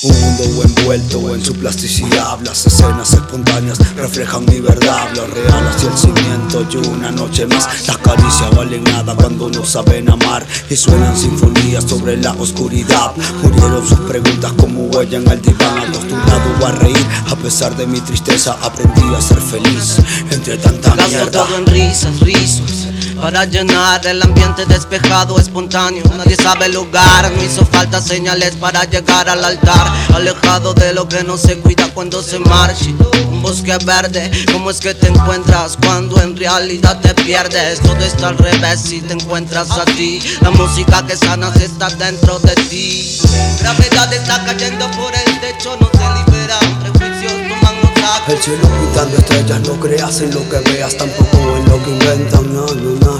Un 0.00 0.20
mundo 0.20 0.62
envuelto 0.62 1.34
en 1.34 1.44
su 1.44 1.54
plasticidad. 1.54 2.38
Las 2.44 2.64
escenas 2.66 3.12
espontáneas 3.12 3.78
reflejan 3.96 4.44
mi 4.44 4.60
verdad. 4.60 5.08
Lo 5.16 5.26
real 5.26 5.66
hacia 5.66 5.90
el 5.90 5.98
cimiento 5.98 6.64
y 6.70 6.76
una 6.88 7.10
noche 7.10 7.46
más. 7.46 7.66
Las 7.88 7.98
caricias 7.98 8.54
valen 8.54 8.84
nada 8.84 9.16
cuando 9.16 9.50
no 9.50 9.64
saben 9.64 10.08
amar. 10.08 10.46
Y 10.70 10.76
suenan 10.76 11.16
sinfonías 11.16 11.82
sobre 11.82 12.16
la 12.16 12.30
oscuridad. 12.34 13.12
Murieron 13.42 13.88
sus 13.88 13.98
preguntas 14.00 14.52
como 14.52 14.82
huella 14.82 15.18
en 15.18 15.28
el 15.28 15.42
diván. 15.42 15.78
Acostumbrado 15.78 16.66
a 16.66 16.72
reír 16.72 17.06
a 17.26 17.34
pesar 17.34 17.76
de 17.76 17.86
mi 17.86 18.00
tristeza 18.00 18.56
Aprendí 18.62 19.02
a 19.16 19.20
ser 19.20 19.40
feliz. 19.40 19.96
Entre 20.30 20.58
tanta 20.58 20.94
mierda. 20.94 21.44
en 21.56 21.66
risas, 21.66 22.20
rizos 22.20 22.77
para 23.20 23.44
llenar 23.44 24.06
el 24.06 24.22
ambiente 24.22 24.64
despejado, 24.66 25.38
espontáneo. 25.38 26.02
Nadie 26.16 26.36
sabe 26.36 26.66
el 26.66 26.72
lugar, 26.72 27.30
no 27.30 27.42
hizo 27.42 27.64
falta 27.66 28.00
señales 28.00 28.56
para 28.56 28.84
llegar 28.84 29.28
al 29.28 29.44
altar. 29.44 29.92
Alejado 30.14 30.74
de 30.74 30.92
lo 30.94 31.08
que 31.08 31.22
no 31.24 31.36
se 31.36 31.58
cuida 31.58 31.88
cuando 31.92 32.22
se 32.22 32.38
marcha. 32.38 32.90
Un 33.30 33.42
bosque 33.42 33.76
verde, 33.84 34.30
¿cómo 34.52 34.70
es 34.70 34.80
que 34.80 34.94
te 34.94 35.08
encuentras 35.08 35.76
cuando 35.76 36.20
en 36.20 36.36
realidad 36.36 37.00
te 37.00 37.14
pierdes? 37.14 37.80
Todo 37.80 37.98
está 37.98 38.28
al 38.28 38.38
revés 38.38 38.80
si 38.80 39.00
te 39.00 39.14
encuentras 39.14 39.70
a 39.70 39.84
ti. 39.84 40.20
La 40.40 40.50
música 40.50 41.04
que 41.06 41.16
sanas 41.16 41.56
está 41.56 41.88
dentro 41.90 42.38
de 42.40 42.54
ti. 42.54 43.18
Gravedad 43.60 44.12
está 44.12 44.44
cayendo 44.44 44.90
por 44.92 45.12
el 45.14 45.40
techo, 45.40 45.76
no 45.80 45.86
toman 45.88 46.28
nota. 46.48 46.77
El 48.28 48.38
cielo 48.42 48.68
pintando 48.80 49.16
estrellas, 49.16 49.60
no 49.66 49.80
creas 49.80 50.20
en 50.20 50.34
lo 50.34 50.46
que 50.50 50.58
veas, 50.70 50.94
tampoco 50.98 51.56
en 51.56 51.64
lo 51.64 51.82
que 51.82 51.90
inventan. 51.90 52.52
No, 52.52 52.66
no, 52.66 52.90
no. 53.00 53.18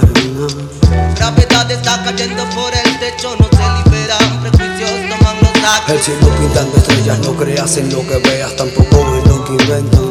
Gravedad 1.16 1.70
está 1.70 2.04
cayendo 2.04 2.44
por 2.50 2.74
el 2.74 2.98
techo, 3.00 3.34
no 3.38 3.48
se 3.48 3.90
liberan 3.90 4.40
prejuicios, 4.42 4.90
toman 5.08 5.36
nota. 5.40 5.82
El 5.88 5.98
cielo 5.98 6.28
pintando 6.38 6.76
estrellas, 6.76 7.18
no 7.20 7.32
creas 7.34 7.76
en 7.78 7.90
lo 7.90 8.06
que 8.06 8.18
veas, 8.18 8.54
tampoco 8.54 9.16
en 9.16 9.28
lo 9.30 9.44
que 9.44 9.52
inventan. 9.52 10.07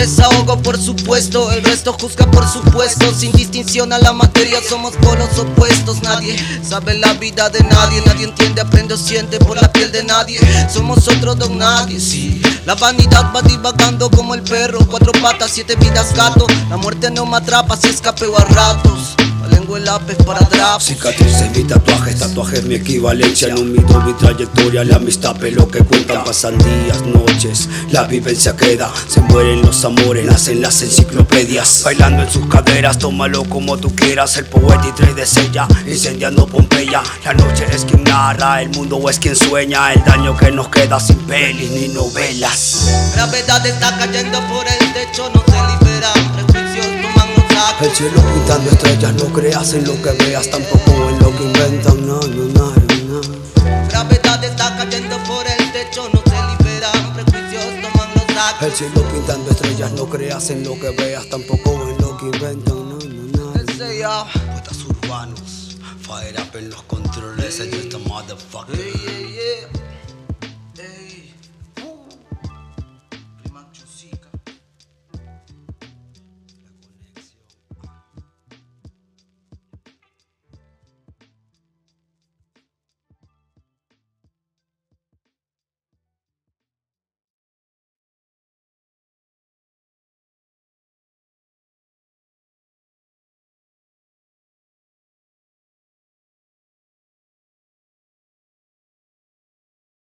Desahogo 0.00 0.56
por 0.62 0.78
supuesto, 0.78 1.52
el 1.52 1.62
resto 1.62 1.92
juzga 1.92 2.24
por 2.30 2.48
supuesto. 2.48 3.12
Sin 3.14 3.32
distinción 3.32 3.92
a 3.92 3.98
la 3.98 4.12
materia 4.12 4.58
somos 4.66 4.94
polos 4.96 5.38
opuestos. 5.38 6.02
Nadie 6.02 6.38
sabe 6.66 6.98
la 6.98 7.12
vida 7.14 7.50
de 7.50 7.60
nadie, 7.64 8.02
nadie 8.06 8.24
entiende, 8.24 8.62
aprende 8.62 8.94
o 8.94 8.96
siente 8.96 9.38
por 9.38 9.60
la 9.60 9.70
piel 9.70 9.92
de 9.92 10.02
nadie. 10.02 10.40
Somos 10.72 11.06
otro 11.06 11.34
don 11.34 11.58
nadie, 11.58 12.00
sí. 12.00 12.40
La 12.64 12.74
vanidad 12.74 13.30
va 13.34 13.42
divagando 13.42 14.10
como 14.10 14.34
el 14.34 14.42
perro 14.42 14.78
Cuatro 14.86 15.12
patas, 15.20 15.50
siete 15.52 15.76
vidas 15.76 16.14
gato. 16.14 16.46
La 16.70 16.78
muerte 16.78 17.10
no 17.10 17.26
me 17.26 17.36
atrapa 17.36 17.76
si 17.76 17.88
escapeo 17.88 18.36
a 18.38 18.44
ratos 18.44 19.19
La 19.70 19.76
lengua 19.76 19.78
el 19.78 19.84
lápiz 19.84 20.24
para 20.24 20.40
atrás 20.40 20.84
Cicatrices, 20.84 21.56
mi 21.56 21.62
tatuajes, 21.62 22.18
tatuajes 22.18 22.64
mi 22.64 22.74
equivalencia. 22.74 23.54
No 23.54 23.62
mido 23.62 24.00
mi 24.00 24.12
trayectoria, 24.14 24.82
la 24.84 24.96
amistad 24.96 25.36
lo 25.52 25.68
que 25.68 25.78
cuentan 25.84 26.24
Pasan 26.24 26.58
días, 26.58 27.02
noches, 27.02 27.68
la 27.90 28.02
vivencia 28.04 28.56
queda 28.56 28.90
Se 29.06 29.20
mueren 29.20 29.62
los 29.62 29.84
amores, 29.84 30.26
nacen 30.26 30.60
las 30.60 30.82
enciclopedias. 30.82 31.82
Bailando 31.84 32.22
en 32.22 32.30
sus 32.30 32.46
caderas, 32.46 32.98
tómalo 32.98 33.44
como 33.44 33.78
tú 33.78 33.94
quieras. 33.94 34.36
El 34.38 34.46
poeta 34.46 34.88
y 34.88 34.92
trae 34.92 35.14
de 35.14 35.24
sella, 35.24 35.68
incendiando 35.86 36.46
Pompeya. 36.46 37.02
La 37.24 37.34
noche 37.34 37.64
es 37.72 37.84
quien 37.84 38.02
narra, 38.02 38.62
el 38.62 38.70
mundo 38.70 39.08
es 39.08 39.20
quien 39.20 39.36
sueña. 39.36 39.92
El 39.92 40.02
daño 40.02 40.36
que 40.36 40.50
nos 40.50 40.68
queda 40.68 40.98
sin 40.98 41.18
pelis 41.18 41.70
ni 41.70 41.88
novelas. 41.88 43.12
Gravedad 43.14 43.64
está 43.64 43.96
cayendo 43.98 44.40
por 44.48 44.66
el 44.66 44.92
techo, 44.92 45.30
no 45.32 45.44
se 45.46 45.58
nota 45.58 46.59
El 47.82 47.90
cielo 47.92 48.20
pintando 48.34 48.70
estrellas, 48.70 49.14
no 49.14 49.32
creas 49.32 49.72
en 49.72 49.86
lo 49.86 49.94
que 50.02 50.10
veas 50.12 50.50
Tampoco 50.50 51.08
en 51.08 51.18
lo 51.18 51.34
que 51.34 51.44
inventan, 51.44 52.06
no, 52.06 52.20
no, 52.20 52.44
no, 52.52 52.72
no 52.72 53.20
Gravedad 53.88 54.44
está 54.44 54.76
cayendo 54.76 55.16
por 55.24 55.46
el 55.46 55.72
techo, 55.72 56.10
no 56.12 56.20
se 56.20 56.64
liberan 56.64 57.14
prejuicios, 57.14 57.64
toman 57.80 58.14
nota 58.14 58.56
El 58.60 58.72
cielo 58.72 59.02
pintando 59.10 59.50
estrellas, 59.50 59.92
no 59.92 60.04
creas 60.06 60.50
en 60.50 60.62
lo 60.62 60.78
que 60.78 60.90
veas 60.90 61.26
Tampoco 61.30 61.88
en 61.88 61.96
lo 62.02 62.18
que 62.18 62.26
inventan, 62.26 62.90
no, 62.90 62.98
no, 62.98 63.54
no. 63.54 63.54
Poetas 63.54 64.84
urbanos, 64.86 65.76
fire 66.02 66.36
up 66.38 66.56
en 66.58 66.68
los 66.68 66.82
controles, 66.82 67.60
I 67.60 67.70
just 67.70 67.94
a 67.94 67.98
motherfucker. 67.98 68.76